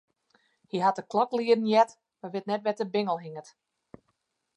[0.69, 3.47] Hy hat de klok lieden heard, mar wit net wêr't de bingel hinget.